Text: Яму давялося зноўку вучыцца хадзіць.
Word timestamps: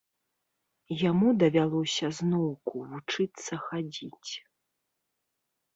Яму 1.09 1.27
давялося 1.43 2.05
зноўку 2.21 2.75
вучыцца 2.95 3.53
хадзіць. 3.69 4.31